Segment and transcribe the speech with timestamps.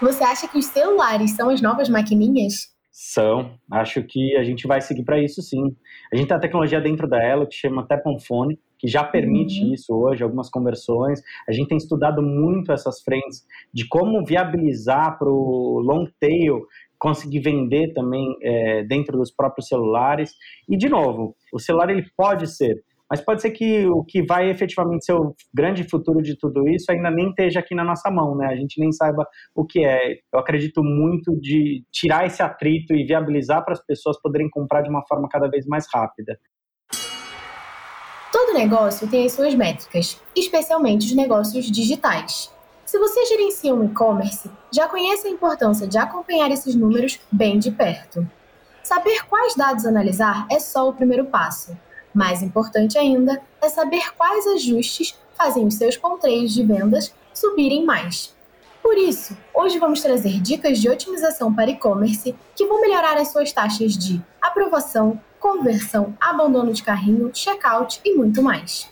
[0.00, 2.68] Você acha que os celulares são as novas maquininhas?
[2.90, 3.52] São.
[3.70, 5.76] Acho que a gente vai seguir para isso sim.
[6.12, 9.02] A gente tem a tecnologia dentro da Elo que chama Tap on Phone, que já
[9.02, 9.74] permite uhum.
[9.74, 11.20] isso hoje, algumas conversões.
[11.48, 16.64] A gente tem estudado muito essas frentes de como viabilizar para o long tail
[16.98, 20.32] conseguir vender também é, dentro dos próprios celulares.
[20.68, 24.50] E, de novo, o celular ele pode ser, mas pode ser que o que vai
[24.50, 28.36] efetivamente ser o grande futuro de tudo isso ainda nem esteja aqui na nossa mão,
[28.36, 28.46] né?
[28.46, 30.18] A gente nem saiba o que é.
[30.32, 34.90] Eu acredito muito de tirar esse atrito e viabilizar para as pessoas poderem comprar de
[34.90, 36.38] uma forma cada vez mais rápida.
[38.30, 42.52] Todo negócio tem as suas métricas, especialmente os negócios digitais.
[42.84, 47.70] Se você gerencia um e-commerce, já conhece a importância de acompanhar esses números bem de
[47.70, 48.26] perto.
[48.82, 51.76] Saber quais dados analisar é só o primeiro passo.
[52.12, 58.34] Mais importante ainda é saber quais ajustes fazem os seus ponteiros de vendas subirem mais.
[58.82, 63.52] Por isso, hoje vamos trazer dicas de otimização para e-commerce que vão melhorar as suas
[63.52, 68.90] taxas de aprovação, conversão, abandono de carrinho, checkout e muito mais.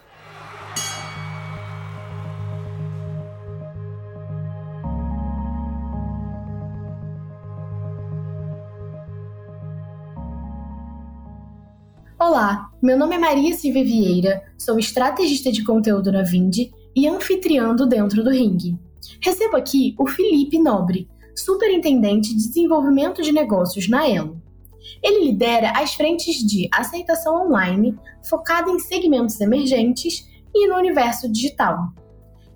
[12.29, 17.87] Olá, meu nome é Maria Silvia Vieira, sou estrategista de conteúdo na Vindi e anfitriando
[17.87, 18.77] dentro do ringue.
[19.23, 24.43] Recebo aqui o Felipe Nobre, superintendente de desenvolvimento de negócios na Elo.
[25.01, 27.97] Ele lidera as frentes de aceitação online,
[28.29, 31.79] focada em segmentos emergentes e no universo digital.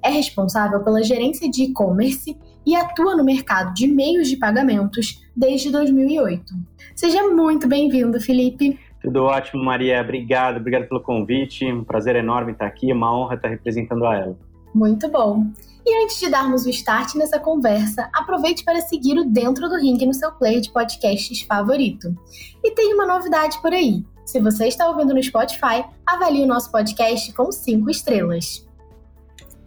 [0.03, 5.71] É responsável pela gerência de e-commerce e atua no mercado de meios de pagamentos desde
[5.71, 6.55] 2008.
[6.97, 8.79] Seja muito bem-vindo, Felipe.
[9.03, 10.01] Tudo ótimo, Maria.
[10.01, 11.65] Obrigado, obrigado pelo convite.
[11.65, 14.39] Um prazer enorme estar aqui, uma honra estar representando a ela.
[14.75, 15.47] Muito bom.
[15.85, 19.99] E antes de darmos o start nessa conversa, aproveite para seguir o Dentro do Ring
[20.07, 22.15] no seu player de podcasts favorito.
[22.63, 24.05] E tem uma novidade por aí.
[24.25, 28.70] Se você está ouvindo no Spotify, avalie o nosso podcast com 5 estrelas.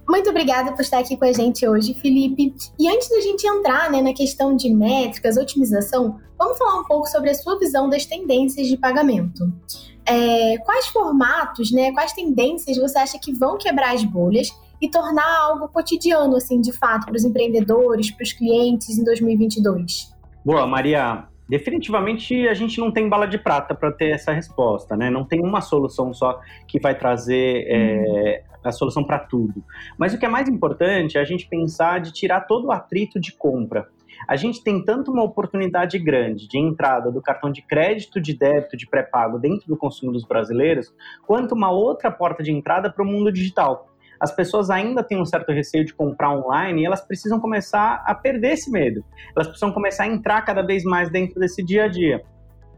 [0.08, 2.54] Muito obrigada por estar aqui com a gente hoje, Felipe.
[2.78, 7.08] E antes da gente entrar né, na questão de métricas, otimização, vamos falar um pouco
[7.08, 9.52] sobre a sua visão das tendências de pagamento.
[10.06, 14.50] É, quais formatos, né, quais tendências você acha que vão quebrar as bolhas
[14.82, 20.14] e tornar algo cotidiano, assim, de fato, para os empreendedores, para os clientes em 2022?
[20.44, 21.33] Boa, Maria.
[21.54, 25.12] Definitivamente a gente não tem bala de prata para ter essa resposta, né?
[25.12, 29.64] Não tem uma solução só que vai trazer é, a solução para tudo.
[29.96, 33.20] Mas o que é mais importante é a gente pensar de tirar todo o atrito
[33.20, 33.88] de compra.
[34.28, 38.76] A gente tem tanto uma oportunidade grande de entrada do cartão de crédito, de débito,
[38.76, 43.08] de pré-pago dentro do consumo dos brasileiros, quanto uma outra porta de entrada para o
[43.08, 43.93] mundo digital.
[44.20, 48.16] As pessoas ainda têm um certo receio de comprar online e elas precisam começar a
[48.16, 49.04] perder esse medo.
[49.36, 52.24] Elas precisam começar a entrar cada vez mais dentro desse dia a dia.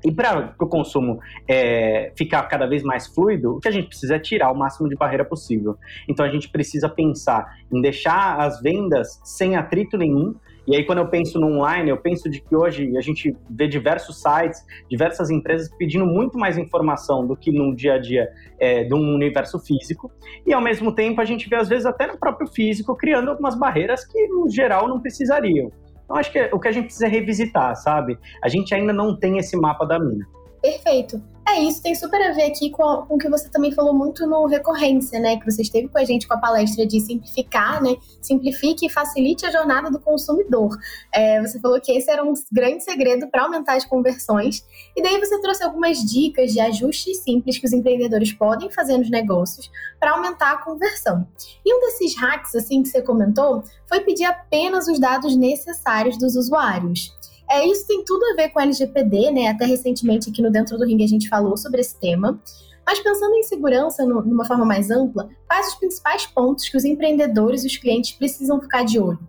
[0.05, 1.19] E para o consumo
[1.49, 4.87] é, ficar cada vez mais fluido, o que a gente precisa é tirar o máximo
[4.87, 5.77] de barreira possível.
[6.07, 10.35] Então a gente precisa pensar em deixar as vendas sem atrito nenhum.
[10.67, 13.67] E aí, quando eu penso no online, eu penso de que hoje a gente vê
[13.67, 18.27] diversos sites, diversas empresas pedindo muito mais informação do que no dia a dia
[18.59, 20.11] é, de um universo físico.
[20.45, 23.57] E ao mesmo tempo, a gente vê, às vezes, até no próprio físico, criando algumas
[23.57, 25.71] barreiras que, no geral, não precisariam.
[26.03, 28.17] Então, acho que o que a gente precisa é revisitar, sabe?
[28.43, 30.25] A gente ainda não tem esse mapa da mina.
[30.65, 31.21] Perfeito.
[31.47, 34.25] É isso, tem super a ver aqui com, com o que você também falou muito
[34.25, 35.37] no Recorrência, né?
[35.37, 37.95] Que você esteve com a gente com a palestra de simplificar, né?
[38.19, 40.75] Simplifique e facilite a jornada do consumidor.
[41.13, 44.65] É, você falou que esse era um grande segredo para aumentar as conversões.
[44.97, 49.11] E daí você trouxe algumas dicas de ajustes simples que os empreendedores podem fazer nos
[49.11, 51.27] negócios para aumentar a conversão.
[51.63, 56.35] E um desses hacks, assim, que você comentou, foi pedir apenas os dados necessários dos
[56.35, 57.13] usuários.
[57.49, 59.47] É, isso tem tudo a ver com LGPD, né?
[59.47, 62.39] Até recentemente aqui no Dentro do Ring a gente falou sobre esse tema.
[62.85, 66.85] Mas pensando em segurança no, numa forma mais ampla, quais os principais pontos que os
[66.85, 69.19] empreendedores e os clientes precisam ficar de olho?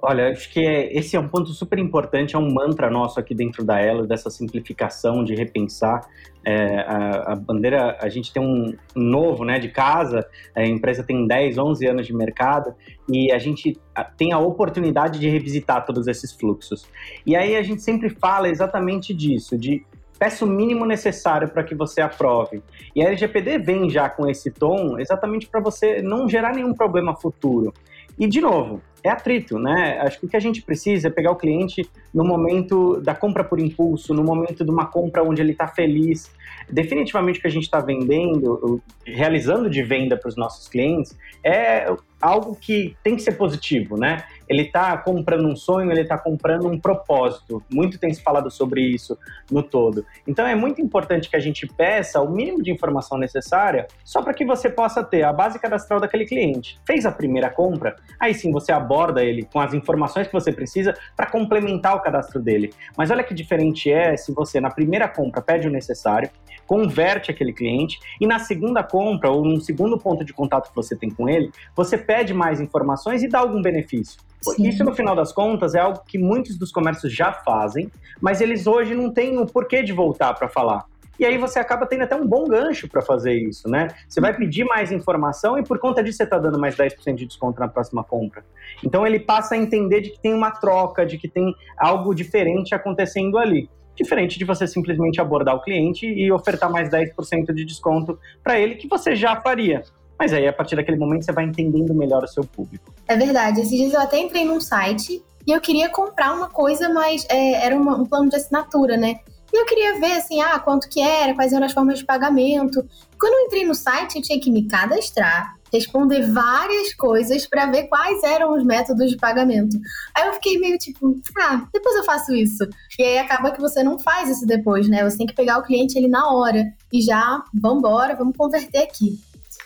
[0.00, 3.34] Olha, acho que é, esse é um ponto super importante, é um mantra nosso aqui
[3.34, 6.06] dentro da Elo, dessa simplificação, de repensar.
[6.44, 11.26] É, a, a, bandeira, a gente tem um novo né, de casa, a empresa tem
[11.26, 12.74] 10, 11 anos de mercado
[13.08, 13.78] e a gente
[14.16, 16.86] tem a oportunidade de revisitar todos esses fluxos.
[17.24, 19.84] E aí a gente sempre fala exatamente disso, de
[20.18, 22.62] peça o mínimo necessário para que você aprove.
[22.94, 27.16] E a LGPD vem já com esse tom exatamente para você não gerar nenhum problema
[27.16, 27.72] futuro.
[28.18, 29.98] E, de novo, é atrito, né?
[30.00, 33.44] Acho que o que a gente precisa é pegar o cliente no momento da compra
[33.44, 36.32] por impulso, no momento de uma compra onde ele está feliz.
[36.70, 41.14] Definitivamente o que a gente está vendendo, realizando de venda para os nossos clientes,
[41.44, 44.24] é algo que tem que ser positivo, né?
[44.48, 47.62] Ele está comprando um sonho, ele está comprando um propósito.
[47.70, 49.18] Muito tem se falado sobre isso
[49.50, 50.06] no todo.
[50.26, 54.32] Então é muito importante que a gente peça o mínimo de informação necessária só para
[54.32, 56.80] que você possa ter a base cadastral daquele cliente.
[56.86, 60.94] Fez a primeira compra, aí sim você aborda ele com as informações que você precisa
[61.16, 62.72] para complementar o cadastro dele.
[62.96, 66.30] Mas olha que diferente é se você na primeira compra pede o necessário,
[66.66, 70.96] converte aquele cliente e na segunda compra ou no segundo ponto de contato que você
[70.96, 74.20] tem com ele, você pede mais informações e dá algum benefício.
[74.42, 74.68] Sim.
[74.68, 78.66] Isso, no final das contas, é algo que muitos dos comércios já fazem, mas eles
[78.66, 80.84] hoje não têm o porquê de voltar para falar.
[81.18, 83.88] E aí você acaba tendo até um bom gancho para fazer isso, né?
[84.08, 87.26] Você vai pedir mais informação e por conta disso você está dando mais 10% de
[87.26, 88.44] desconto na próxima compra.
[88.84, 92.74] Então ele passa a entender de que tem uma troca, de que tem algo diferente
[92.74, 93.68] acontecendo ali.
[93.94, 98.74] Diferente de você simplesmente abordar o cliente e ofertar mais 10% de desconto para ele,
[98.74, 99.82] que você já faria.
[100.18, 102.92] Mas aí, a partir daquele momento, você vai entendendo melhor o seu público.
[103.06, 103.60] É verdade.
[103.60, 107.66] Esses dias eu até entrei num site e eu queria comprar uma coisa, mas é,
[107.66, 109.20] era uma, um plano de assinatura, né?
[109.54, 112.84] E eu queria ver, assim, ah, quanto que era, quais eram as formas de pagamento.
[113.16, 117.84] Quando eu entrei no site, eu tinha que me cadastrar, responder várias coisas para ver
[117.84, 119.78] quais eram os métodos de pagamento.
[120.12, 122.68] Aí eu fiquei meio tipo, ah, depois eu faço isso.
[122.98, 125.08] E aí acaba que você não faz isso depois, né?
[125.08, 129.20] Você tem que pegar o cliente ali na hora e já, vambora, vamos converter aqui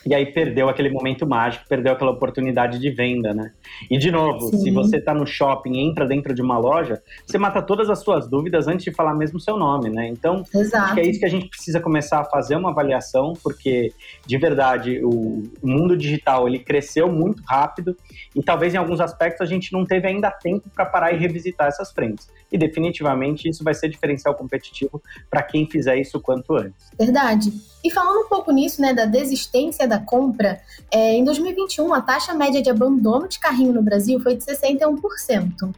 [0.07, 3.53] e aí perdeu aquele momento mágico, perdeu aquela oportunidade de venda, né?
[3.91, 4.59] E de novo, Sim.
[4.59, 8.29] se você está no shopping, entra dentro de uma loja, você mata todas as suas
[8.29, 10.09] dúvidas antes de falar mesmo o seu nome, né?
[10.09, 10.85] Então, Exato.
[10.85, 13.93] acho que é isso que a gente precisa começar a fazer uma avaliação, porque
[14.27, 17.97] de verdade o mundo digital ele cresceu muito rápido
[18.35, 21.69] e talvez em alguns aspectos a gente não teve ainda tempo para parar e revisitar
[21.69, 22.29] essas frentes.
[22.51, 26.91] E definitivamente isso vai ser diferencial competitivo para quem fizer isso quanto antes.
[26.99, 27.53] Verdade.
[27.85, 32.35] E falando um pouco nisso, né, da desistência da compra, é, em 2021 a taxa
[32.35, 35.75] média de abandono de carrinho no Brasil foi de 61%.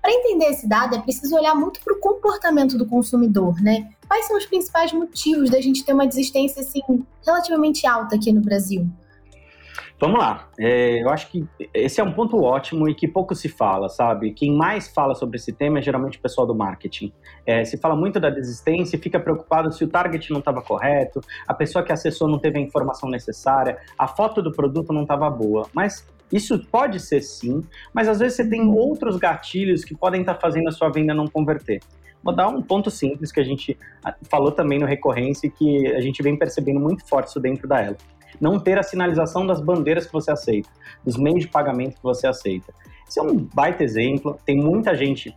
[0.00, 3.88] Para entender esse dado, é preciso olhar muito para o comportamento do consumidor, né?
[4.06, 6.80] Quais são os principais motivos da gente ter uma desistência assim
[7.24, 8.86] relativamente alta aqui no Brasil?
[10.00, 10.48] Vamos lá.
[10.58, 14.32] É, eu acho que esse é um ponto ótimo e que pouco se fala, sabe?
[14.32, 17.12] Quem mais fala sobre esse tema é geralmente o pessoal do marketing.
[17.46, 21.20] É, se fala muito da desistência e fica preocupado se o target não estava correto,
[21.46, 25.30] a pessoa que acessou não teve a informação necessária, a foto do produto não estava
[25.30, 25.68] boa.
[25.72, 27.62] Mas isso pode ser sim,
[27.92, 31.14] mas às vezes você tem outros gatilhos que podem estar tá fazendo a sua venda
[31.14, 31.80] não converter.
[32.20, 35.86] Vou dar um ponto simples que a gente ah, falou também no recorrência e que
[35.88, 37.96] a gente vem percebendo muito forte isso dentro da ela
[38.40, 40.68] não ter a sinalização das bandeiras que você aceita,
[41.04, 42.72] dos meios de pagamento que você aceita.
[43.08, 44.38] Isso é um baita exemplo.
[44.44, 45.34] Tem muita gente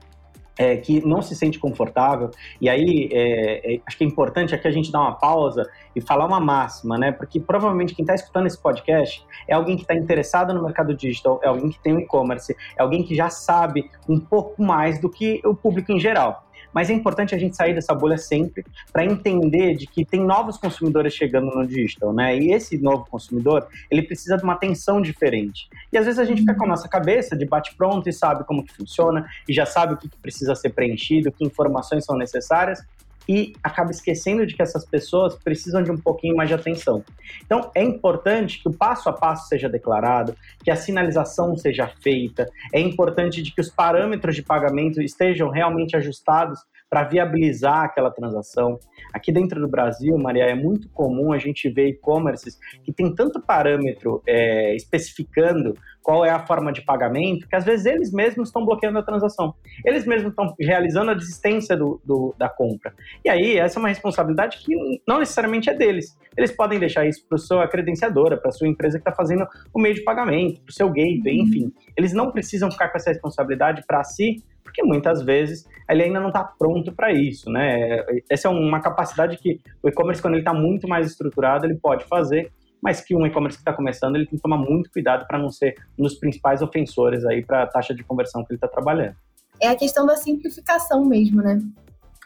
[0.57, 2.31] é, que não se sente confortável.
[2.59, 6.01] E aí, é, é, acho que é importante aqui a gente dar uma pausa e
[6.01, 7.11] falar uma máxima, né?
[7.11, 11.39] Porque provavelmente quem está escutando esse podcast é alguém que está interessado no mercado digital,
[11.44, 15.09] é alguém que tem um e-commerce, é alguém que já sabe um pouco mais do
[15.09, 16.46] que o público em geral.
[16.74, 20.58] Mas é importante a gente sair dessa bolha sempre para entender de que tem novos
[20.58, 22.38] consumidores chegando no digital, né?
[22.38, 25.69] E esse novo consumidor, ele precisa de uma atenção diferente.
[25.92, 28.64] E às vezes a gente fica com a nossa cabeça de bate-pronto e sabe como
[28.64, 32.84] que funciona, e já sabe o que, que precisa ser preenchido, que informações são necessárias,
[33.27, 37.03] e acaba esquecendo de que essas pessoas precisam de um pouquinho mais de atenção.
[37.45, 42.50] Então, é importante que o passo a passo seja declarado, que a sinalização seja feita,
[42.74, 48.79] é importante de que os parâmetros de pagamento estejam realmente ajustados para viabilizar aquela transação.
[49.13, 53.41] Aqui dentro do Brasil, Maria, é muito comum a gente ver e-commerces que tem tanto
[53.41, 58.65] parâmetro é, especificando qual é a forma de pagamento, que às vezes eles mesmos estão
[58.65, 59.53] bloqueando a transação.
[59.83, 62.94] Eles mesmos estão realizando a desistência do, do, da compra.
[63.25, 64.73] E aí, essa é uma responsabilidade que
[65.06, 66.17] não necessariamente é deles.
[66.37, 69.45] Eles podem deixar isso para a sua credenciadora, para a sua empresa que está fazendo
[69.73, 71.73] o meio de pagamento, para o seu gateway, enfim.
[71.97, 76.28] Eles não precisam ficar com essa responsabilidade para si, porque muitas vezes ele ainda não
[76.28, 78.04] está pronto para isso, né?
[78.30, 82.04] Essa é uma capacidade que o e-commerce, quando ele está muito mais estruturado, ele pode
[82.04, 82.52] fazer,
[82.83, 85.50] mas que um e-commerce que está começando, ele tem que tomar muito cuidado para não
[85.50, 89.16] ser um dos principais ofensores aí para a taxa de conversão que ele está trabalhando.
[89.62, 91.62] É a questão da simplificação mesmo, né?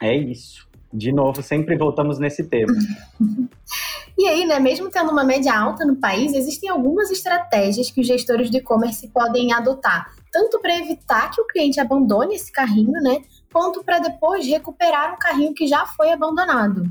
[0.02, 0.68] É isso.
[0.92, 2.74] De novo, sempre voltamos nesse tema.
[4.18, 8.06] e aí, né, mesmo tendo uma média alta no país, existem algumas estratégias que os
[8.06, 13.20] gestores de e-commerce podem adotar tanto para evitar que o cliente abandone esse carrinho, né,
[13.52, 16.84] quanto para depois recuperar um carrinho que já foi abandonado.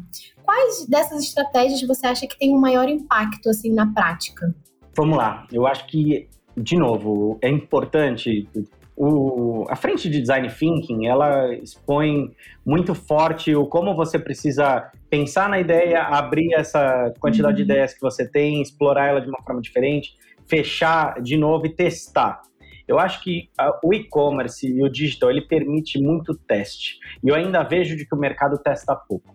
[0.43, 4.53] Quais dessas estratégias você acha que tem um maior impacto assim na prática?
[4.95, 5.47] Vamos lá.
[5.51, 8.47] Eu acho que de novo, é importante
[8.95, 12.31] o, a frente de design thinking ela expõe
[12.65, 17.57] muito forte o como você precisa pensar na ideia, abrir essa quantidade uhum.
[17.57, 20.15] de ideias que você tem, explorar ela de uma forma diferente,
[20.47, 22.41] fechar de novo e testar.
[22.91, 26.99] Eu acho que uh, o e-commerce e o digital ele permite muito teste.
[27.23, 29.33] E eu ainda vejo de que o mercado testa pouco.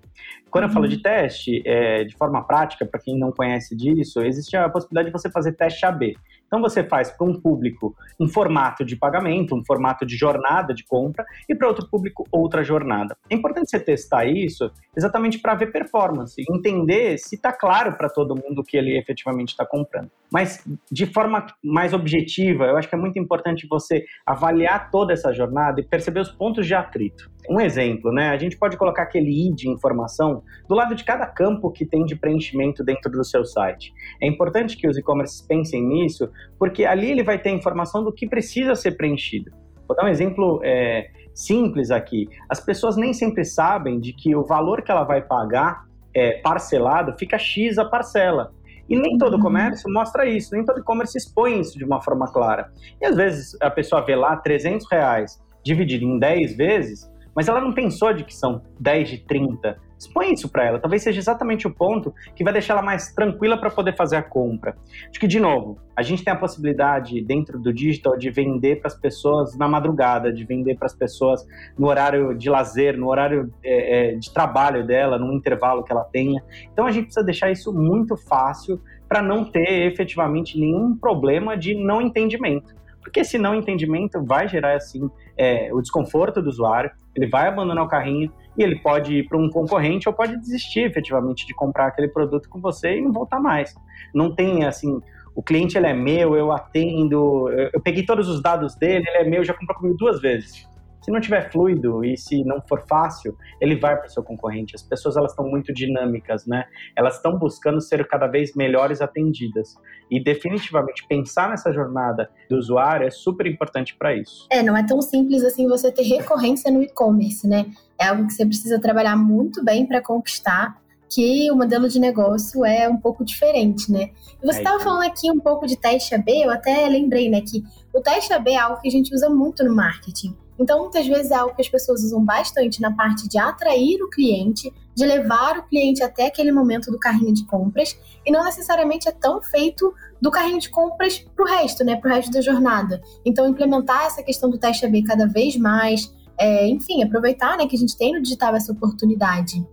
[0.51, 4.55] Quando eu falo de teste, é, de forma prática, para quem não conhece disso, existe
[4.59, 6.17] a possibilidade de você fazer teste AB.
[6.47, 10.85] Então você faz para um público um formato de pagamento, um formato de jornada de
[10.85, 13.17] compra e para outro público outra jornada.
[13.29, 18.35] É importante você testar isso exatamente para ver performance, entender se está claro para todo
[18.35, 20.11] mundo que ele efetivamente está comprando.
[20.33, 25.33] Mas de forma mais objetiva, eu acho que é muito importante você avaliar toda essa
[25.33, 27.31] jornada e perceber os pontos de atrito.
[27.49, 28.31] Um exemplo, né?
[28.31, 32.05] A gente pode colocar aquele ID de informação do lado de cada campo que tem
[32.05, 33.93] de preenchimento dentro do seu site.
[34.21, 38.29] É importante que os e-commerces pensem nisso, porque ali ele vai ter informação do que
[38.29, 39.51] precisa ser preenchido.
[39.87, 42.29] Vou dar um exemplo é, simples aqui.
[42.49, 47.15] As pessoas nem sempre sabem de que o valor que ela vai pagar é, parcelado
[47.19, 48.53] fica X a parcela.
[48.89, 49.43] E nem todo uhum.
[49.43, 52.73] comércio mostra isso, nem todo comércio expõe isso de uma forma clara.
[53.01, 57.61] E às vezes a pessoa vê lá 300 reais dividido em 10 vezes, mas ela
[57.61, 59.77] não pensou de que são 10 de 30.
[59.99, 60.79] Expõe isso para ela.
[60.79, 64.23] Talvez seja exatamente o ponto que vai deixar ela mais tranquila para poder fazer a
[64.23, 64.77] compra.
[65.09, 68.89] Acho que, de novo, a gente tem a possibilidade dentro do digital de vender para
[68.89, 71.47] as pessoas na madrugada, de vender para as pessoas
[71.79, 76.05] no horário de lazer, no horário é, é, de trabalho dela, num intervalo que ela
[76.05, 76.43] tenha.
[76.73, 81.75] Então a gente precisa deixar isso muito fácil para não ter efetivamente nenhum problema de
[81.75, 82.75] não entendimento
[83.07, 87.85] porque esse não entendimento vai gerar assim é, o desconforto do usuário, ele vai abandonar
[87.85, 91.89] o carrinho e ele pode ir para um concorrente ou pode desistir efetivamente de comprar
[91.89, 93.75] aquele produto com você e não voltar mais.
[94.15, 95.01] Não tem assim,
[95.35, 99.25] o cliente ele é meu, eu atendo, eu, peguei todos os dados dele, ele é
[99.25, 100.67] meu, já comprou comigo duas vezes.
[101.07, 104.75] Se não tiver fluido e se não for fácil, ele vai para o seu concorrente.
[104.75, 106.65] As pessoas elas estão muito dinâmicas, né?
[106.97, 109.77] Elas estão buscando ser cada vez melhores atendidas.
[110.11, 114.49] E definitivamente pensar nessa jornada do usuário é super importante para isso.
[114.51, 117.67] É, não é tão simples assim você ter recorrência no e-commerce, né?
[118.01, 120.77] É algo que você precisa trabalhar muito bem para conquistar
[121.09, 124.11] que o modelo de negócio é um pouco diferente, né?
[124.43, 127.41] E você estava é falando aqui um pouco de teste AB, eu até lembrei, né,
[127.41, 127.63] que
[127.95, 130.37] o teste AB é algo que a gente usa muito no marketing.
[130.59, 134.09] Então, muitas vezes é algo que as pessoas usam bastante na parte de atrair o
[134.09, 139.07] cliente, de levar o cliente até aquele momento do carrinho de compras, e não necessariamente
[139.07, 142.41] é tão feito do carrinho de compras para o resto, né, para o resto da
[142.41, 143.03] jornada.
[143.25, 147.77] Então, implementar essa questão do teste AB cada vez mais, é, enfim, aproveitar né, que
[147.77, 149.65] a gente tem no digital essa oportunidade.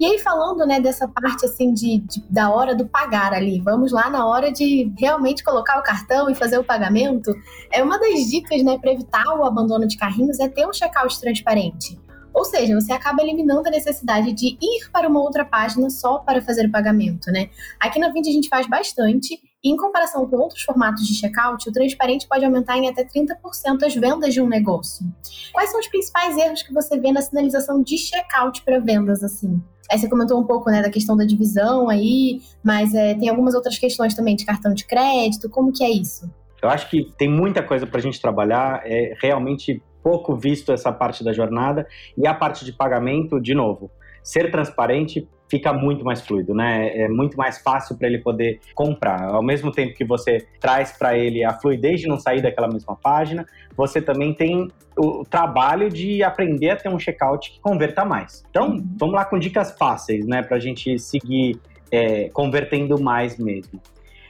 [0.00, 3.92] E aí, falando né, dessa parte assim de, de, da hora do pagar ali, vamos
[3.92, 7.32] lá na hora de realmente colocar o cartão e fazer o pagamento.
[7.72, 11.20] É uma das dicas né, para evitar o abandono de carrinhos é ter um checkout
[11.20, 11.98] transparente.
[12.32, 16.40] Ou seja, você acaba eliminando a necessidade de ir para uma outra página só para
[16.40, 17.50] fazer o pagamento, né?
[17.80, 21.72] Aqui na Vind a gente faz bastante em comparação com outros formatos de checkout, o
[21.72, 25.04] transparente pode aumentar em até 30% as vendas de um negócio.
[25.52, 29.60] Quais são os principais erros que você vê na sinalização de checkout para vendas assim?
[29.90, 33.54] Aí você comentou um pouco né, da questão da divisão aí, mas é, tem algumas
[33.54, 36.30] outras questões também de cartão de crédito, como que é isso?
[36.62, 40.92] Eu acho que tem muita coisa para a gente trabalhar, é realmente pouco visto essa
[40.92, 41.86] parte da jornada,
[42.16, 43.90] e a parte de pagamento, de novo,
[44.22, 46.96] ser transparente fica muito mais fluido, né?
[46.96, 49.22] É muito mais fácil para ele poder comprar.
[49.22, 52.96] Ao mesmo tempo que você traz para ele a fluidez de não sair daquela mesma
[52.96, 58.44] página, você também tem o trabalho de aprender a ter um checkout que converta mais.
[58.50, 58.84] Então, uhum.
[58.98, 60.42] vamos lá com dicas fáceis, né?
[60.42, 61.58] Para a gente seguir
[61.90, 63.80] é, convertendo mais mesmo.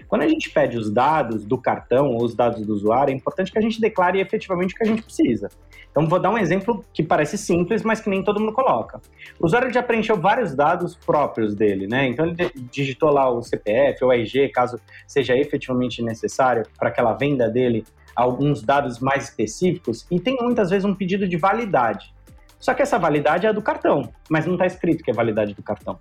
[0.08, 3.52] Quando a gente pede os dados do cartão ou os dados do usuário, é importante
[3.52, 5.48] que a gente declare efetivamente o que a gente precisa.
[5.90, 9.00] Então, vou dar um exemplo que parece simples, mas que nem todo mundo coloca.
[9.38, 12.08] O usuário já preencheu vários dados próprios dele, né?
[12.08, 17.48] Então, ele digitou lá o CPF ou RG, caso seja efetivamente necessário para aquela venda
[17.48, 17.84] dele,
[18.14, 22.12] alguns dados mais específicos, e tem muitas vezes um pedido de validade.
[22.58, 25.54] Só que essa validade é a do cartão, mas não está escrito que é validade
[25.54, 25.98] do cartão.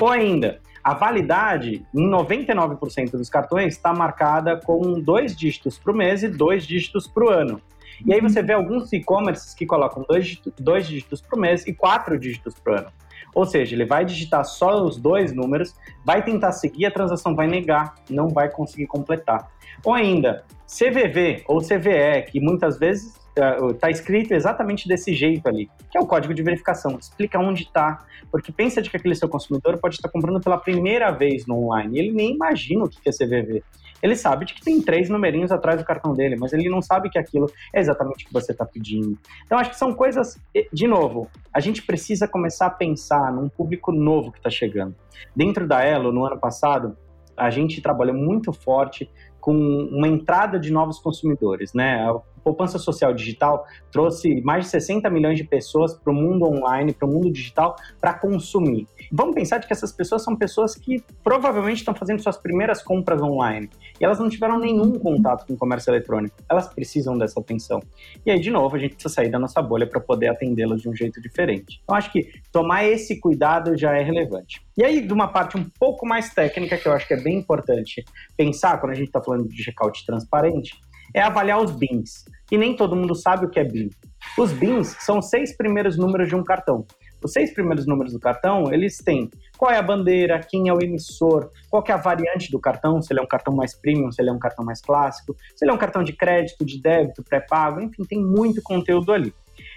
[0.00, 5.96] Ou ainda, a validade, em 99% dos cartões, está marcada com dois dígitos para o
[5.96, 7.60] mês e dois dígitos para o ano.
[8.06, 11.74] E aí você vê alguns e-commerces que colocam dois, dois dígitos para o mês e
[11.74, 12.92] quatro dígitos para o ano.
[13.34, 17.46] Ou seja, ele vai digitar só os dois números, vai tentar seguir, a transação vai
[17.46, 19.50] negar, não vai conseguir completar.
[19.84, 25.96] Ou ainda, CVV ou CVE, que muitas vezes é, escrito exatamente desse jeito ali, que
[25.96, 26.98] é o código de verificação.
[26.98, 31.10] Explica onde está, porque pensa de que aquele seu consumidor pode estar comprando pela primeira
[31.10, 31.98] vez no online.
[31.98, 33.62] Ele nem imagina o que é CVV.
[34.02, 37.10] Ele sabe de que tem três numerinhos atrás do cartão dele, mas ele não sabe
[37.10, 39.18] que aquilo é exatamente o que você está pedindo.
[39.44, 40.38] Então, acho que são coisas,
[40.72, 44.94] de novo, a gente precisa começar a pensar num público novo que está chegando.
[45.36, 46.96] Dentro da Elo, no ano passado,
[47.36, 49.10] a gente trabalhou muito forte
[49.40, 52.06] com uma entrada de novos consumidores, né?
[52.42, 57.06] Poupança social digital trouxe mais de 60 milhões de pessoas para o mundo online, para
[57.06, 58.86] o mundo digital, para consumir.
[59.12, 63.20] Vamos pensar de que essas pessoas são pessoas que provavelmente estão fazendo suas primeiras compras
[63.20, 63.68] online
[64.00, 66.36] e elas não tiveram nenhum contato com o comércio eletrônico.
[66.48, 67.80] Elas precisam dessa atenção.
[68.24, 70.88] E aí, de novo, a gente precisa sair da nossa bolha para poder atendê-las de
[70.88, 71.80] um jeito diferente.
[71.82, 74.60] Então, acho que tomar esse cuidado já é relevante.
[74.76, 77.38] E aí, de uma parte um pouco mais técnica, que eu acho que é bem
[77.38, 78.04] importante
[78.36, 80.78] pensar quando a gente está falando de checkout transparente,
[81.14, 82.24] é avaliar os BINs.
[82.50, 83.90] E nem todo mundo sabe o que é BIN.
[84.36, 86.86] Os BINs são os seis primeiros números de um cartão.
[87.22, 90.82] Os seis primeiros números do cartão, eles têm qual é a bandeira, quem é o
[90.82, 94.22] emissor, qual é a variante do cartão, se ele é um cartão mais premium, se
[94.22, 97.22] ele é um cartão mais clássico, se ele é um cartão de crédito, de débito,
[97.22, 99.34] pré-pago, enfim, tem muito conteúdo ali.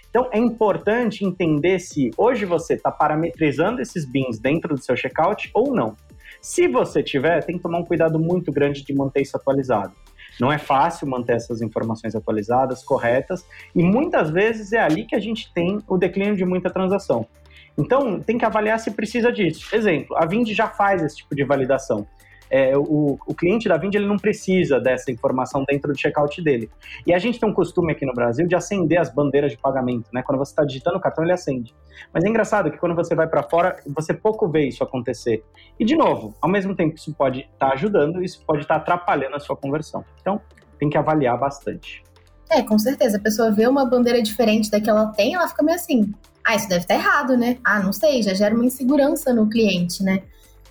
[0.10, 5.50] Então é importante entender se hoje você está parametrizando esses bins dentro do seu checkout
[5.54, 5.98] ou não.
[6.40, 9.94] Se você tiver, tem que tomar um cuidado muito grande de manter isso atualizado.
[10.40, 15.20] Não é fácil manter essas informações atualizadas, corretas, e muitas vezes é ali que a
[15.20, 17.28] gente tem o declínio de muita transação.
[17.78, 19.76] Então, tem que avaliar se precisa disso.
[19.76, 22.08] Exemplo, a Vind já faz esse tipo de validação
[22.54, 26.70] é, o, o cliente da Vind ele não precisa dessa informação dentro do checkout dele.
[27.04, 30.06] E a gente tem um costume aqui no Brasil de acender as bandeiras de pagamento,
[30.14, 30.22] né?
[30.22, 31.74] Quando você está digitando o cartão, ele acende.
[32.14, 35.44] Mas é engraçado que quando você vai para fora, você pouco vê isso acontecer.
[35.80, 38.76] E, de novo, ao mesmo tempo que isso pode estar tá ajudando, isso pode estar
[38.76, 40.06] tá atrapalhando a sua conversão.
[40.22, 40.40] Então,
[40.78, 42.04] tem que avaliar bastante.
[42.52, 43.18] É, com certeza.
[43.18, 46.14] A pessoa vê uma bandeira diferente da que ela tem, ela fica meio assim.
[46.46, 47.58] Ah, isso deve estar tá errado, né?
[47.64, 50.22] Ah, não sei, já gera uma insegurança no cliente, né?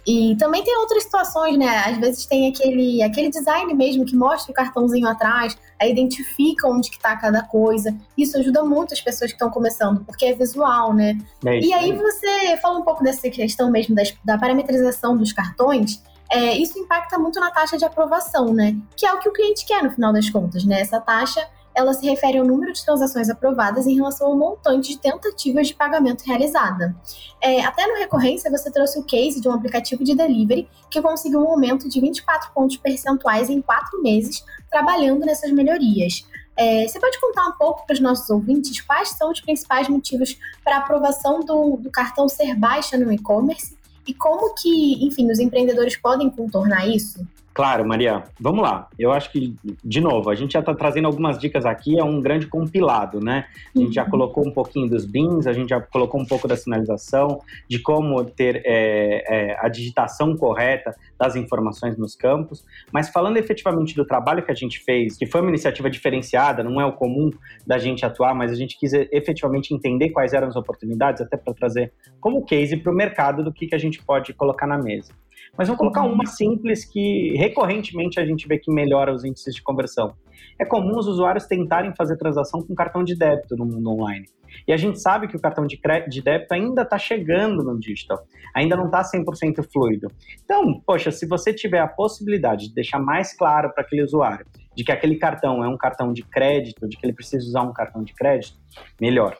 [0.06, 1.84] E também tem outras situações, né?
[1.86, 6.90] Às vezes tem aquele, aquele design mesmo que mostra o cartãozinho atrás, aí identifica onde
[6.90, 7.94] que tá cada coisa.
[8.18, 11.16] Isso ajuda muito as pessoas que estão começando, porque é visual, né?
[11.44, 16.02] É e aí você fala um pouco dessa questão mesmo das, da parametrização dos cartões.
[16.30, 18.74] É, isso impacta muito na taxa de aprovação, né?
[18.96, 20.80] Que é o que o cliente quer no final das contas, né?
[20.80, 24.98] Essa taxa ela se refere ao número de transações aprovadas em relação ao montante de
[24.98, 26.94] tentativas de pagamento realizada.
[27.40, 31.40] É, até no recorrência, você trouxe o case de um aplicativo de delivery que conseguiu
[31.40, 36.26] um aumento de 24 pontos percentuais em quatro meses, trabalhando nessas melhorias.
[36.56, 40.38] É, você pode contar um pouco para os nossos ouvintes quais são os principais motivos
[40.62, 43.74] para a aprovação do, do cartão ser baixa no e-commerce
[44.06, 47.26] e como que, enfim, os empreendedores podem contornar isso?
[47.54, 48.24] Claro, Maria.
[48.40, 48.88] Vamos lá.
[48.98, 52.20] Eu acho que, de novo, a gente já está trazendo algumas dicas aqui, é um
[52.20, 53.44] grande compilado, né?
[53.76, 54.10] A gente já uhum.
[54.10, 58.24] colocou um pouquinho dos bins, a gente já colocou um pouco da sinalização, de como
[58.24, 62.64] ter é, é, a digitação correta das informações nos campos.
[62.90, 66.80] Mas falando efetivamente do trabalho que a gente fez, que foi uma iniciativa diferenciada, não
[66.80, 67.30] é o comum
[67.66, 71.52] da gente atuar, mas a gente quis efetivamente entender quais eram as oportunidades, até para
[71.52, 75.12] trazer como case para o mercado do que, que a gente pode colocar na mesa.
[75.56, 79.62] Mas vou colocar uma simples que recorrentemente a gente vê que melhora os índices de
[79.62, 80.14] conversão.
[80.58, 84.26] É comum os usuários tentarem fazer transação com cartão de débito no mundo online.
[84.66, 88.18] E a gente sabe que o cartão de, de débito ainda está chegando no digital,
[88.54, 90.08] ainda não está 100% fluido.
[90.42, 94.84] Então, poxa, se você tiver a possibilidade de deixar mais claro para aquele usuário de
[94.84, 98.02] que aquele cartão é um cartão de crédito, de que ele precisa usar um cartão
[98.02, 98.58] de crédito,
[99.00, 99.36] melhor.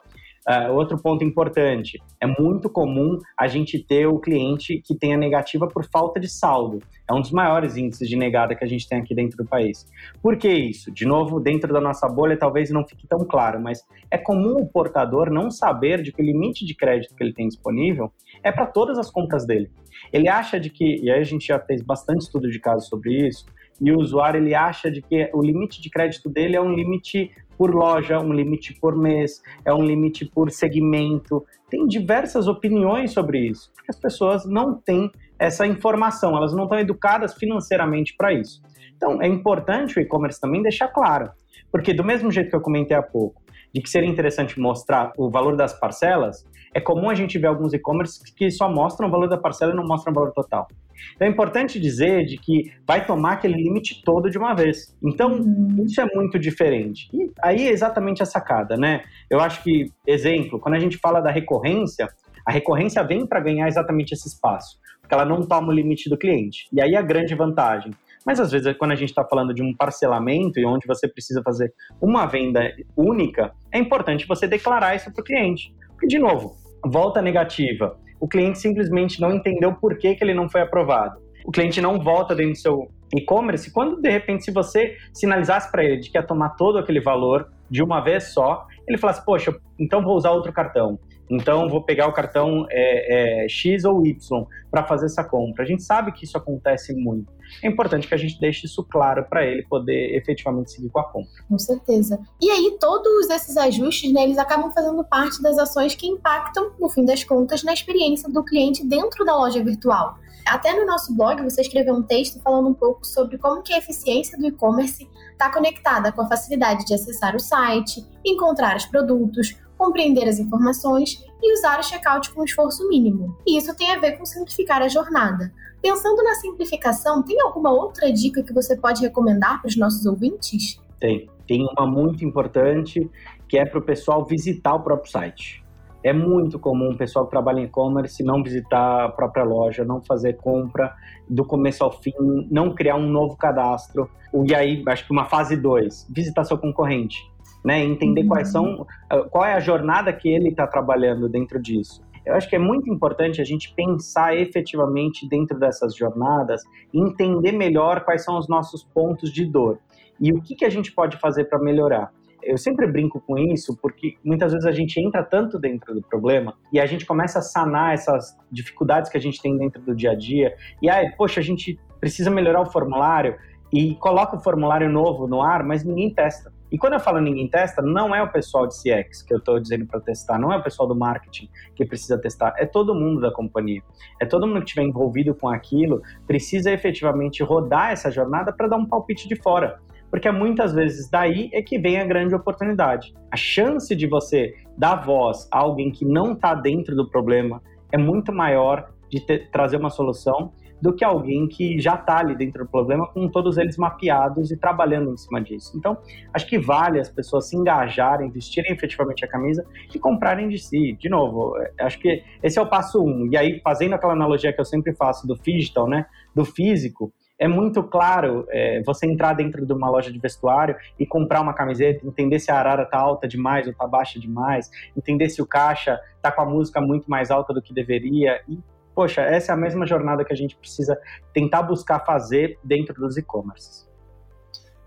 [0.49, 5.69] Uh, outro ponto importante, é muito comum a gente ter o cliente que tenha negativa
[5.69, 6.81] por falta de saldo.
[7.09, 9.87] É um dos maiores índices de negada que a gente tem aqui dentro do país.
[10.21, 10.91] Por que isso?
[10.91, 14.67] De novo, dentro da nossa bolha talvez não fique tão claro, mas é comum o
[14.67, 18.67] portador não saber de que o limite de crédito que ele tem disponível é para
[18.67, 19.71] todas as compras dele.
[20.13, 23.29] Ele acha de que, e aí a gente já fez bastante estudo de caso sobre
[23.29, 23.47] isso,
[23.81, 27.31] e o usuário ele acha de que o limite de crédito dele é um limite
[27.63, 31.45] por loja, um limite por mês, é um limite por segmento.
[31.71, 36.77] Tem diversas opiniões sobre isso, porque as pessoas não têm essa informação, elas não estão
[36.81, 38.61] educadas financeiramente para isso.
[38.97, 41.31] Então, é importante o e-commerce também deixar claro,
[41.71, 43.41] porque do mesmo jeito que eu comentei há pouco,
[43.73, 46.45] de que seria interessante mostrar o valor das parcelas,
[46.75, 49.77] é comum a gente ver alguns e-commerce que só mostram o valor da parcela e
[49.77, 50.67] não mostram o valor total.
[51.15, 54.97] Então é importante dizer de que vai tomar aquele limite todo de uma vez.
[55.03, 55.85] Então, uhum.
[55.87, 57.09] isso é muito diferente.
[57.13, 59.03] E aí é exatamente a sacada, né?
[59.31, 62.09] Eu acho que, exemplo, quando a gente fala da recorrência,
[62.47, 66.19] a recorrência vem para ganhar exatamente esse espaço, porque ela não toma o limite do
[66.19, 66.67] cliente.
[66.73, 67.93] E aí a grande vantagem.
[68.25, 71.43] Mas às vezes, quando a gente está falando de um parcelamento e onde você precisa
[71.43, 75.75] fazer uma venda única, é importante você declarar isso para o cliente.
[75.89, 80.49] Porque, de novo, volta negativa o cliente simplesmente não entendeu por que, que ele não
[80.49, 81.21] foi aprovado.
[81.45, 85.83] O cliente não volta dentro do seu e-commerce quando, de repente, se você sinalizasse para
[85.83, 89.53] ele de que ia tomar todo aquele valor de uma vez só, ele falasse, poxa,
[89.77, 91.01] então vou usar outro cartão.
[91.31, 95.65] Então, vou pegar o cartão é, é, X ou Y para fazer essa compra.
[95.65, 97.33] A gente sabe que isso acontece muito.
[97.63, 101.05] É importante que a gente deixe isso claro para ele poder efetivamente seguir com a
[101.05, 101.31] compra.
[101.49, 102.21] Com certeza.
[102.41, 106.89] E aí, todos esses ajustes, né, eles acabam fazendo parte das ações que impactam, no
[106.89, 110.17] fim das contas, na experiência do cliente dentro da loja virtual.
[110.47, 113.79] Até no nosso blog você escreveu um texto falando um pouco sobre como que a
[113.79, 119.57] eficiência do e-commerce está conectada com a facilidade de acessar o site, encontrar os produtos,
[119.83, 123.37] compreender as informações e usar o checkout com esforço mínimo.
[123.45, 125.53] E isso tem a ver com simplificar a jornada.
[125.83, 130.81] Pensando na simplificação, tem alguma outra dica que você pode recomendar para os nossos ouvintes?
[131.01, 131.29] Tem.
[131.49, 133.11] Tem uma muito importante
[133.49, 135.65] que é para o pessoal visitar o próprio site.
[136.05, 140.01] É muito comum o pessoal que trabalha em e-commerce não visitar a própria loja, não
[140.01, 140.95] fazer compra
[141.29, 142.13] do começo ao fim,
[142.51, 144.09] não criar um novo cadastro.
[144.47, 147.19] E aí, acho que uma fase 2, visitar seu concorrente,
[147.65, 147.85] né?
[147.85, 148.29] Entender uhum.
[148.29, 152.03] quais são, ah, qual é a jornada que ele está trabalhando dentro disso.
[152.25, 156.63] Eu acho que é muito importante a gente pensar efetivamente dentro dessas jornadas,
[156.95, 159.81] entender melhor quais são os nossos pontos de dor
[160.21, 163.77] e o que, que a gente pode fazer para melhorar eu sempre brinco com isso
[163.81, 167.43] porque muitas vezes a gente entra tanto dentro do problema e a gente começa a
[167.43, 170.55] sanar essas dificuldades que a gente tem dentro do dia a dia.
[170.81, 173.37] E aí, poxa, a gente precisa melhorar o formulário
[173.73, 176.52] e coloca o formulário novo no ar, mas ninguém testa.
[176.73, 179.61] E quando eu falo ninguém testa, não é o pessoal de CX que eu estou
[179.61, 183.21] dizendo para testar, não é o pessoal do marketing que precisa testar, é todo mundo
[183.21, 183.83] da companhia.
[184.19, 188.77] É todo mundo que estiver envolvido com aquilo, precisa efetivamente rodar essa jornada para dar
[188.79, 189.79] um palpite de fora
[190.13, 193.15] porque muitas vezes daí é que vem a grande oportunidade.
[193.31, 197.97] A chance de você dar voz a alguém que não está dentro do problema é
[197.97, 202.65] muito maior de ter, trazer uma solução do que alguém que já está ali dentro
[202.65, 205.73] do problema, com todos eles mapeados e trabalhando em cima disso.
[205.77, 205.97] Então,
[206.35, 209.65] acho que vale as pessoas se engajarem, vestirem efetivamente a camisa
[209.95, 210.95] e comprarem de si.
[210.99, 213.29] De novo, é, acho que esse é o passo um.
[213.31, 217.47] E aí, fazendo aquela analogia que eu sempre faço do digital, né, do físico, é
[217.47, 222.07] muito claro é, você entrar dentro de uma loja de vestuário e comprar uma camiseta,
[222.07, 225.99] entender se a arara tá alta demais ou tá baixa demais, entender se o caixa
[226.21, 228.41] tá com a música muito mais alta do que deveria.
[228.49, 228.59] E,
[228.95, 230.99] poxa, essa é a mesma jornada que a gente precisa
[231.33, 233.92] tentar buscar fazer dentro dos e-commerces.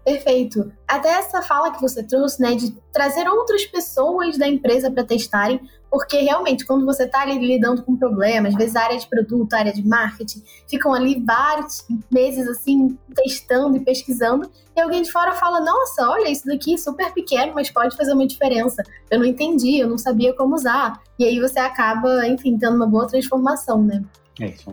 [0.06, 0.72] Perfeito.
[0.88, 5.60] Até essa fala que você trouxe, né, de trazer outras pessoas da empresa para testarem,
[5.90, 9.74] porque realmente quando você está ali lidando com problemas, às vezes área de produto, área
[9.74, 15.60] de marketing, ficam ali vários meses assim testando e pesquisando, e alguém de fora fala:
[15.60, 18.84] "Nossa, olha, isso daqui é super pequeno, mas pode fazer uma diferença.
[19.10, 21.02] Eu não entendi, eu não sabia como usar".
[21.18, 24.04] E aí você acaba, enfim, tendo uma boa transformação, né?
[24.40, 24.70] É isso.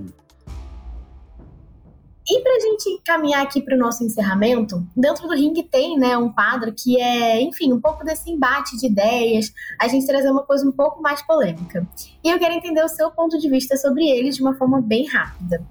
[2.29, 6.17] E para a gente caminhar aqui para o nosso encerramento, dentro do ringue tem né,
[6.17, 10.45] um quadro que é, enfim, um pouco desse embate de ideias, a gente trazer uma
[10.45, 11.87] coisa um pouco mais polêmica.
[12.23, 15.07] E eu quero entender o seu ponto de vista sobre ele de uma forma bem
[15.07, 15.65] rápida.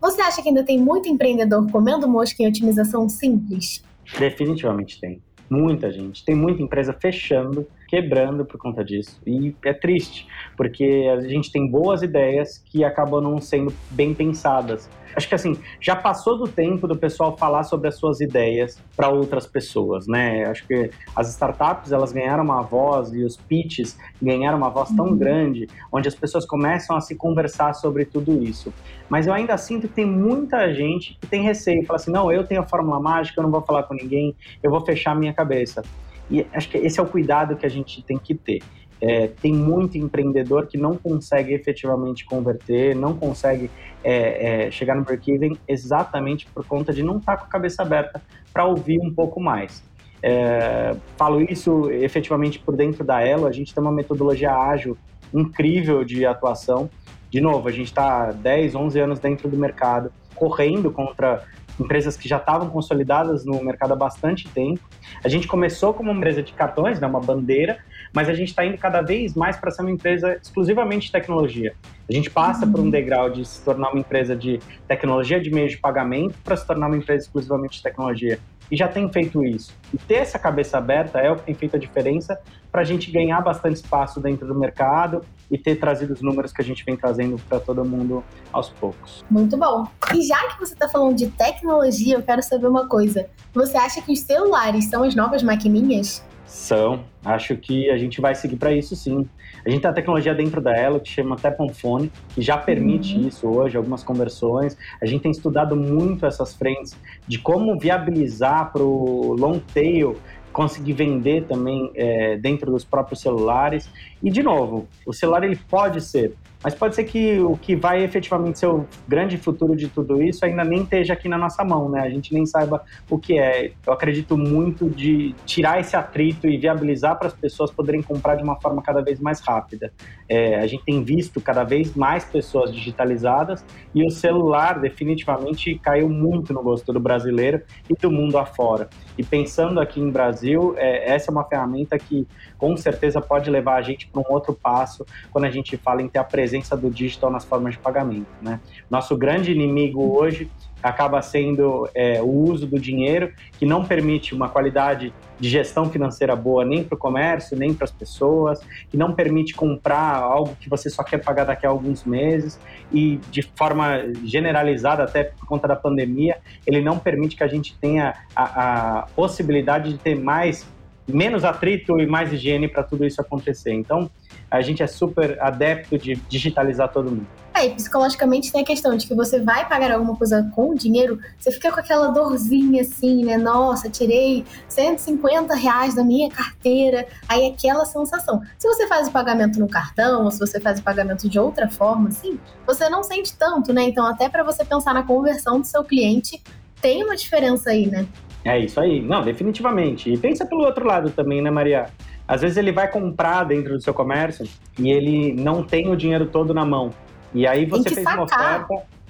[0.00, 3.82] Você acha que ainda tem muito empreendedor comendo mosca em otimização simples?
[4.18, 5.20] Definitivamente tem.
[5.50, 6.24] Muita gente.
[6.24, 9.20] Tem muita empresa fechando, quebrando por conta disso.
[9.26, 14.88] E é triste, porque a gente tem boas ideias que acabam não sendo bem pensadas.
[15.16, 19.08] Acho que assim, já passou do tempo do pessoal falar sobre as suas ideias para
[19.08, 20.44] outras pessoas, né?
[20.44, 25.06] Acho que as startups, elas ganharam uma voz e os pitches ganharam uma voz tão
[25.06, 25.18] uhum.
[25.18, 28.72] grande, onde as pessoas começam a se conversar sobre tudo isso.
[29.08, 32.46] Mas eu ainda sinto que tem muita gente que tem receio, fala assim: "Não, eu
[32.46, 35.82] tenho a fórmula mágica, eu não vou falar com ninguém, eu vou fechar minha cabeça".
[36.30, 38.62] E acho que esse é o cuidado que a gente tem que ter.
[39.00, 43.70] É, tem muito empreendedor que não consegue efetivamente converter, não consegue
[44.04, 47.82] é, é, chegar no break-even exatamente por conta de não estar tá com a cabeça
[47.82, 49.82] aberta para ouvir um pouco mais.
[50.22, 54.98] É, falo isso efetivamente por dentro da Elo, a gente tem uma metodologia ágil
[55.32, 56.90] incrível de atuação.
[57.30, 61.44] De novo, a gente está 10, 11 anos dentro do mercado, correndo contra
[61.80, 64.80] empresas que já estavam consolidadas no mercado há bastante tempo.
[65.24, 67.78] A gente começou como uma empresa de cartões, né, uma bandeira,
[68.12, 71.74] mas a gente está indo cada vez mais para ser uma empresa exclusivamente de tecnologia.
[72.08, 72.90] A gente passa por um uhum.
[72.90, 76.88] degrau de se tornar uma empresa de tecnologia de meios de pagamento para se tornar
[76.88, 78.38] uma empresa exclusivamente de tecnologia.
[78.70, 79.74] E já tem feito isso.
[79.92, 82.40] E ter essa cabeça aberta é o que tem feito a diferença
[82.70, 86.62] para a gente ganhar bastante espaço dentro do mercado e ter trazido os números que
[86.62, 89.24] a gente vem trazendo para todo mundo aos poucos.
[89.30, 89.86] Muito bom.
[90.14, 93.28] E já que você está falando de tecnologia, eu quero saber uma coisa.
[93.52, 96.24] Você acha que os celulares são as novas maquininhas?
[96.46, 97.04] São.
[97.24, 99.28] Acho que a gente vai seguir para isso sim.
[99.64, 102.56] A gente tem a tecnologia dentro da Elo que chama Tap on Phone, que já
[102.56, 103.28] permite uhum.
[103.28, 104.76] isso hoje, algumas conversões.
[105.00, 106.96] A gente tem estudado muito essas frentes
[107.28, 110.16] de como viabilizar para o long tail
[110.52, 113.88] conseguir vender também é, dentro dos próprios celulares.
[114.22, 118.04] E, de novo, o celular ele pode ser mas pode ser que o que vai
[118.04, 121.88] efetivamente ser o grande futuro de tudo isso ainda nem esteja aqui na nossa mão,
[121.88, 122.00] né?
[122.00, 123.72] A gente nem saiba o que é.
[123.86, 128.42] Eu acredito muito de tirar esse atrito e viabilizar para as pessoas poderem comprar de
[128.42, 129.90] uma forma cada vez mais rápida.
[130.28, 136.08] É, a gente tem visto cada vez mais pessoas digitalizadas e o celular definitivamente caiu
[136.08, 138.88] muito no gosto do brasileiro e do mundo afora.
[139.16, 142.26] E pensando aqui em Brasil, é, essa é uma ferramenta que
[142.58, 146.08] com certeza pode levar a gente para um outro passo quando a gente fala em
[146.08, 148.28] ter a presença do digital nas formas de pagamento.
[148.42, 148.60] Né?
[148.90, 150.50] Nosso grande inimigo hoje
[150.82, 156.34] acaba sendo é, o uso do dinheiro, que não permite uma qualidade de gestão financeira
[156.34, 160.68] boa nem para o comércio, nem para as pessoas, que não permite comprar algo que
[160.68, 162.58] você só quer pagar daqui a alguns meses
[162.92, 167.76] e de forma generalizada, até por conta da pandemia, ele não permite que a gente
[167.78, 170.66] tenha a, a possibilidade de ter mais
[171.10, 173.72] menos atrito e mais higiene para tudo isso acontecer.
[173.72, 174.10] Então,
[174.50, 177.26] a gente é super adepto de digitalizar todo mundo.
[177.54, 181.18] É, e psicologicamente tem a questão de que você vai pagar alguma coisa com dinheiro,
[181.38, 183.36] você fica com aquela dorzinha assim, né?
[183.36, 188.40] Nossa, tirei 150 reais da minha carteira, aí aquela sensação.
[188.58, 191.68] Se você faz o pagamento no cartão, ou se você faz o pagamento de outra
[191.68, 193.82] forma, assim, você não sente tanto, né?
[193.82, 196.42] Então, até para você pensar na conversão do seu cliente,
[196.80, 198.06] tem uma diferença aí, né?
[198.44, 199.00] É isso aí.
[199.00, 200.12] Não, definitivamente.
[200.12, 201.86] E pensa pelo outro lado também, né, Maria?
[202.26, 204.48] Às vezes ele vai comprar dentro do seu comércio
[204.78, 206.90] e ele não tem o dinheiro todo na mão.
[207.34, 208.18] E aí você fez sacar.
[208.18, 209.00] uma oferta.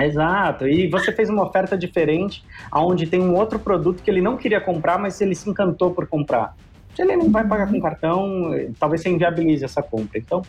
[0.00, 2.44] Exato, e você fez uma oferta diferente,
[2.74, 6.08] onde tem um outro produto que ele não queria comprar, mas ele se encantou por
[6.08, 6.56] comprar.
[6.96, 10.18] Se ele não vai pagar com cartão, talvez você inviabilize essa compra.
[10.18, 10.42] Então,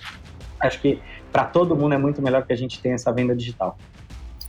[0.59, 0.99] acho que
[1.31, 3.77] para todo mundo é muito melhor que a gente tenha essa venda digital.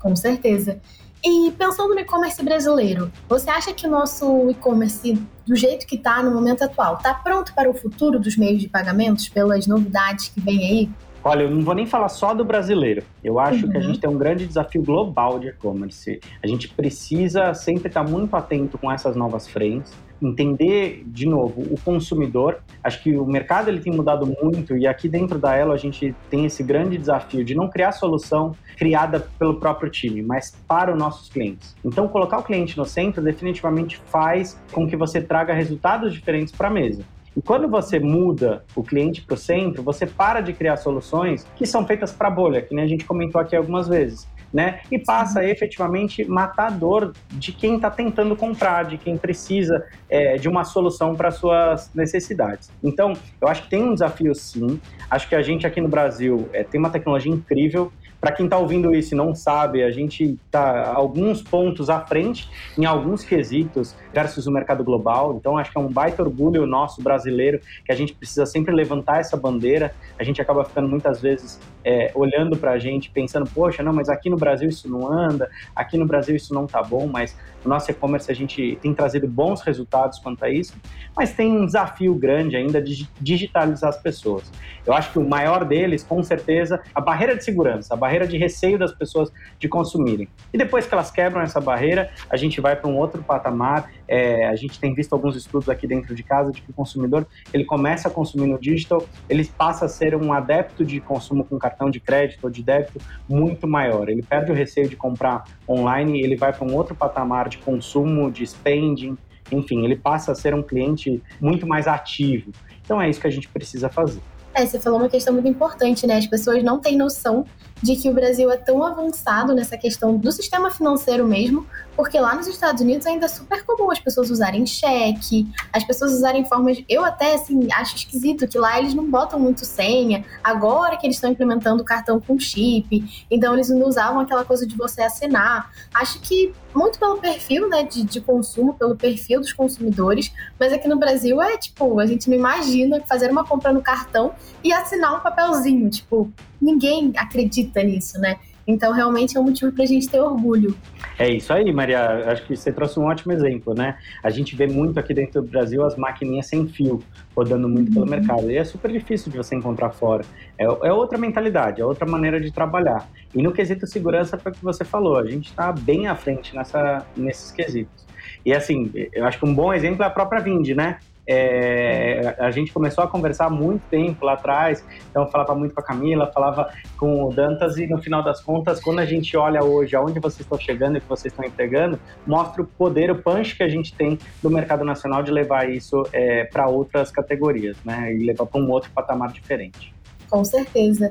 [0.01, 0.81] Com certeza.
[1.25, 5.15] E pensando no e-commerce brasileiro, você acha que o nosso e-commerce,
[5.47, 8.69] do jeito que está no momento atual, está pronto para o futuro dos meios de
[8.69, 10.91] pagamentos, pelas novidades que vem aí?
[11.25, 13.03] Olha, eu não vou nem falar só do brasileiro.
[13.25, 13.73] Eu acho uhum.
[13.73, 13.87] que a uhum.
[13.87, 16.21] gente tem um grande desafio global de e-commerce.
[16.41, 21.81] A gente precisa sempre estar muito atento com essas novas frentes entender de novo o
[21.81, 22.59] consumidor.
[22.83, 26.15] Acho que o mercado ele tem mudado muito e aqui dentro da Elo a gente
[26.31, 30.99] tem esse grande desafio de não criar solução criada pelo próprio time, mas para os
[30.99, 31.75] nossos clientes.
[31.85, 36.69] Então colocar o cliente no centro definitivamente faz com que você traga resultados diferentes para
[36.69, 37.05] a mesa.
[37.37, 41.67] E quando você muda o cliente para o centro, você para de criar soluções que
[41.67, 44.81] são feitas para bolha, que nem a gente comentou aqui algumas vezes né?
[44.91, 49.85] E passa a efetivamente matar a dor de quem está tentando comprar, de quem precisa
[50.09, 52.71] é, de uma solução para suas necessidades.
[52.83, 54.81] Então, eu acho que tem um desafio sim.
[55.11, 57.93] Acho que a gente aqui no Brasil é, tem uma tecnologia incrível.
[58.27, 62.51] Para quem está ouvindo isso e não sabe, a gente está alguns pontos à frente
[62.77, 65.37] em alguns quesitos versus o mercado global.
[65.39, 69.21] Então, acho que é um baita orgulho nosso brasileiro que a gente precisa sempre levantar
[69.21, 69.95] essa bandeira.
[70.19, 74.09] A gente acaba ficando muitas vezes é, olhando para a gente, pensando, poxa, não, mas
[74.09, 77.71] aqui no Brasil isso não anda, aqui no Brasil isso não tá bom, mas no
[77.71, 80.75] nosso e-commerce a gente tem trazido bons resultados quanto a isso,
[81.17, 84.51] mas tem um desafio grande ainda de digitalizar as pessoas.
[84.87, 88.39] Eu acho que o maior deles, com certeza, a barreira de segurança, a barreira de
[88.39, 90.29] receio das pessoas de consumirem.
[90.53, 93.91] E depois que elas quebram essa barreira, a gente vai para um outro patamar.
[94.07, 97.27] É, a gente tem visto alguns estudos aqui dentro de casa de que o consumidor
[97.53, 101.59] ele começa a consumir no digital, ele passa a ser um adepto de consumo com
[101.59, 104.09] cartão de crédito ou de débito muito maior.
[104.09, 108.31] Ele perde o receio de comprar online, ele vai para um outro patamar de consumo,
[108.31, 109.17] de spending,
[109.51, 112.53] enfim, ele passa a ser um cliente muito mais ativo.
[112.85, 114.21] Então é isso que a gente precisa fazer.
[114.57, 116.16] É, você falou uma questão muito importante, né?
[116.16, 117.45] As pessoas não têm noção
[117.83, 122.35] de que o Brasil é tão avançado nessa questão do sistema financeiro mesmo, porque lá
[122.35, 126.83] nos Estados Unidos ainda é super comum as pessoas usarem cheque, as pessoas usarem formas.
[126.88, 130.25] Eu até assim acho esquisito que lá eles não botam muito senha.
[130.42, 134.66] Agora que eles estão implementando o cartão com chip, então eles não usavam aquela coisa
[134.66, 135.71] de você assinar.
[135.92, 140.87] Acho que muito pelo perfil né, de, de consumo, pelo perfil dos consumidores, mas aqui
[140.87, 145.17] no Brasil é tipo, a gente não imagina fazer uma compra no cartão e assinar
[145.17, 145.89] um papelzinho.
[145.89, 148.39] Tipo, ninguém acredita nisso, né?
[148.67, 150.77] Então, realmente é um motivo para a gente ter orgulho.
[151.19, 152.31] É isso aí, Maria.
[152.31, 153.97] Acho que você trouxe um ótimo exemplo, né?
[154.23, 157.03] A gente vê muito aqui dentro do Brasil as maquininhas sem fio
[157.35, 157.95] rodando muito uhum.
[157.95, 158.51] pelo mercado.
[158.51, 160.25] E é super difícil de você encontrar fora.
[160.59, 163.09] É, é, outra mentalidade, é outra maneira de trabalhar.
[163.35, 165.19] E no quesito segurança, foi o que você falou.
[165.19, 168.05] A gente está bem à frente nessa, nesses quesitos.
[168.45, 170.99] E assim, eu acho que um bom exemplo é a própria Vind, né?
[171.29, 175.81] É, a gente começou a conversar muito tempo lá atrás, então eu falava muito com
[175.81, 179.65] a Camila, falava com o Dantas, e no final das contas, quando a gente olha
[179.65, 183.17] hoje aonde vocês estão chegando e o que vocês estão entregando, mostra o poder, o
[183.17, 187.77] punch que a gente tem do mercado nacional de levar isso é, para outras categorias,
[187.85, 188.15] né?
[188.15, 189.95] E levar para um outro patamar diferente.
[190.29, 191.11] Com certeza.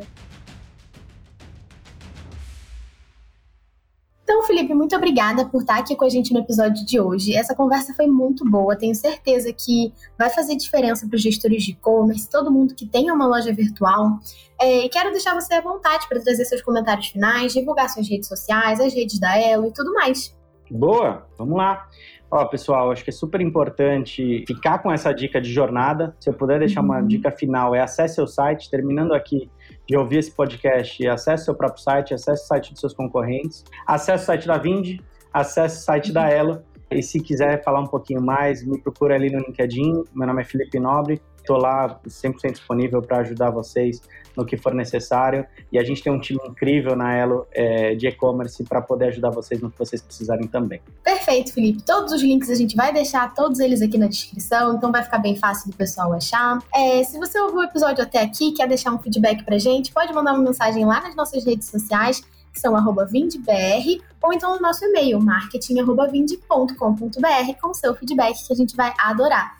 [4.25, 7.35] Então, Felipe, muito obrigada por estar aqui com a gente no episódio de hoje.
[7.35, 8.75] Essa conversa foi muito boa.
[8.75, 13.13] Tenho certeza que vai fazer diferença para os gestores de e-commerce, todo mundo que tenha
[13.13, 14.17] uma loja virtual.
[14.59, 18.27] É, e quero deixar você à vontade para trazer seus comentários finais, divulgar suas redes
[18.27, 20.35] sociais, as redes da Elo e tudo mais.
[20.71, 21.87] Boa, vamos lá.
[22.29, 26.15] Ó, pessoal, acho que é super importante ficar com essa dica de jornada.
[26.19, 27.07] Se eu puder deixar uma uhum.
[27.07, 29.49] dica final, é acesse o site, terminando aqui
[29.87, 34.23] de ouvir esse podcast, acesse seu próprio site, acesse o site dos seus concorrentes, acesse
[34.23, 34.99] o site da Vind,
[35.31, 36.63] acesse o site da Elo.
[36.89, 40.03] E se quiser falar um pouquinho mais, me procura ali no LinkedIn.
[40.13, 41.21] Meu nome é Felipe Nobre.
[41.45, 44.01] Estou lá 100% disponível para ajudar vocês
[44.35, 45.45] no que for necessário.
[45.71, 49.29] E a gente tem um time incrível na Elo é, de e-commerce para poder ajudar
[49.29, 50.81] vocês no que vocês precisarem também.
[51.03, 51.83] Perfeito, Felipe.
[51.83, 55.19] Todos os links a gente vai deixar todos eles aqui na descrição, então vai ficar
[55.19, 56.57] bem fácil do pessoal achar.
[56.73, 60.11] É, se você ouviu o episódio até aqui, quer deixar um feedback para gente, pode
[60.11, 64.61] mandar uma mensagem lá nas nossas redes sociais que são arroba vindbr, ou então no
[64.61, 69.59] nosso e-mail, marketing.vind.com.br, com seu feedback que a gente vai adorar.